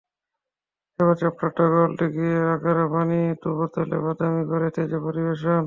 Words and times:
এবার 0.99 1.15
চ্যাপটা 1.21 1.63
গোল 1.73 1.91
টিকিয়ার 1.99 2.47
আকারে 2.55 2.85
বানিয়ে 2.93 3.29
ডুবো 3.41 3.65
তেলে 3.73 3.97
বাদামি 4.03 4.43
করে 4.51 4.67
ভেজে 4.75 4.97
পরিবেশন। 5.05 5.59